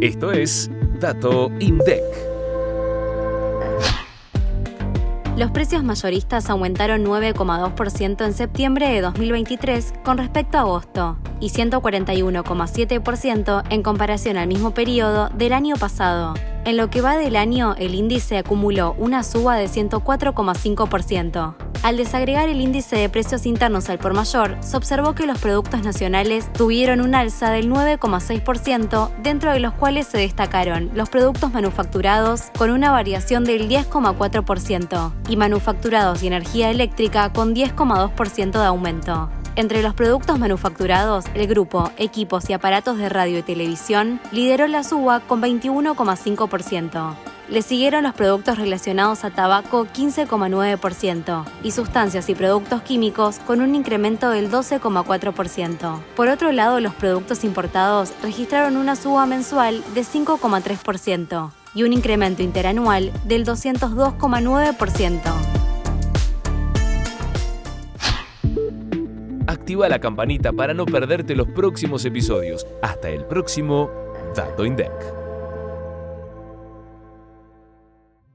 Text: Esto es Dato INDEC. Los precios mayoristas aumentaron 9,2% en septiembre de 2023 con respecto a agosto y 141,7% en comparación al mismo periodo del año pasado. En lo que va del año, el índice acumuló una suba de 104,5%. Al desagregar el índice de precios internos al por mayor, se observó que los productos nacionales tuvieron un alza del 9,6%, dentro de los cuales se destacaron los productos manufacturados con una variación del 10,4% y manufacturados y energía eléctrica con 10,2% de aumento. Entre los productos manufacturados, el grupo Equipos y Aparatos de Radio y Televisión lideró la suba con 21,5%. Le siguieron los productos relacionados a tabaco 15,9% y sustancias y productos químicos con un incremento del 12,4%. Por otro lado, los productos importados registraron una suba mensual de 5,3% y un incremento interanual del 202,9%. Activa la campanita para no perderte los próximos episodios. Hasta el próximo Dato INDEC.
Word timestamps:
Esto 0.00 0.30
es 0.30 0.70
Dato 1.00 1.50
INDEC. 1.58 2.02
Los 5.38 5.50
precios 5.52 5.82
mayoristas 5.84 6.50
aumentaron 6.50 7.02
9,2% 7.02 8.26
en 8.26 8.34
septiembre 8.34 8.90
de 8.90 9.00
2023 9.00 9.94
con 10.04 10.18
respecto 10.18 10.58
a 10.58 10.60
agosto 10.60 11.16
y 11.40 11.48
141,7% 11.48 13.62
en 13.70 13.82
comparación 13.82 14.36
al 14.36 14.48
mismo 14.48 14.72
periodo 14.72 15.30
del 15.30 15.54
año 15.54 15.76
pasado. 15.76 16.34
En 16.66 16.76
lo 16.76 16.90
que 16.90 17.00
va 17.00 17.16
del 17.16 17.36
año, 17.36 17.74
el 17.78 17.94
índice 17.94 18.36
acumuló 18.36 18.94
una 18.98 19.22
suba 19.22 19.56
de 19.56 19.66
104,5%. 19.66 21.54
Al 21.86 21.96
desagregar 21.96 22.48
el 22.48 22.60
índice 22.60 22.96
de 22.96 23.08
precios 23.08 23.46
internos 23.46 23.88
al 23.90 24.00
por 24.00 24.12
mayor, 24.12 24.56
se 24.58 24.76
observó 24.76 25.14
que 25.14 25.24
los 25.24 25.38
productos 25.38 25.84
nacionales 25.84 26.52
tuvieron 26.52 27.00
un 27.00 27.14
alza 27.14 27.52
del 27.52 27.70
9,6%, 27.70 29.08
dentro 29.22 29.52
de 29.52 29.60
los 29.60 29.72
cuales 29.72 30.08
se 30.08 30.18
destacaron 30.18 30.90
los 30.94 31.08
productos 31.10 31.52
manufacturados 31.52 32.50
con 32.58 32.70
una 32.70 32.90
variación 32.90 33.44
del 33.44 33.68
10,4% 33.68 35.12
y 35.28 35.36
manufacturados 35.36 36.24
y 36.24 36.26
energía 36.26 36.72
eléctrica 36.72 37.32
con 37.32 37.54
10,2% 37.54 38.50
de 38.50 38.64
aumento. 38.64 39.30
Entre 39.54 39.80
los 39.80 39.94
productos 39.94 40.40
manufacturados, 40.40 41.26
el 41.34 41.46
grupo 41.46 41.92
Equipos 41.98 42.50
y 42.50 42.52
Aparatos 42.52 42.98
de 42.98 43.08
Radio 43.08 43.38
y 43.38 43.42
Televisión 43.42 44.20
lideró 44.32 44.66
la 44.66 44.82
suba 44.82 45.20
con 45.20 45.40
21,5%. 45.40 47.35
Le 47.48 47.62
siguieron 47.62 48.02
los 48.02 48.14
productos 48.14 48.58
relacionados 48.58 49.22
a 49.24 49.30
tabaco 49.30 49.86
15,9% 49.86 51.44
y 51.62 51.70
sustancias 51.70 52.28
y 52.28 52.34
productos 52.34 52.82
químicos 52.82 53.38
con 53.38 53.60
un 53.60 53.76
incremento 53.76 54.30
del 54.30 54.50
12,4%. 54.50 56.00
Por 56.16 56.28
otro 56.28 56.50
lado, 56.50 56.80
los 56.80 56.92
productos 56.94 57.44
importados 57.44 58.12
registraron 58.20 58.76
una 58.76 58.96
suba 58.96 59.26
mensual 59.26 59.84
de 59.94 60.02
5,3% 60.02 61.52
y 61.76 61.84
un 61.84 61.92
incremento 61.92 62.42
interanual 62.42 63.12
del 63.24 63.46
202,9%. 63.46 65.20
Activa 69.46 69.88
la 69.88 70.00
campanita 70.00 70.52
para 70.52 70.74
no 70.74 70.84
perderte 70.84 71.36
los 71.36 71.46
próximos 71.46 72.04
episodios. 72.04 72.66
Hasta 72.82 73.08
el 73.08 73.24
próximo 73.24 73.88
Dato 74.34 74.64
INDEC. 74.64 75.15